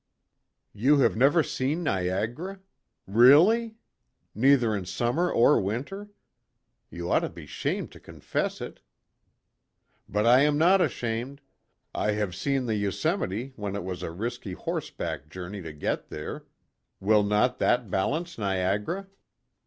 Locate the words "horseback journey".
14.53-15.61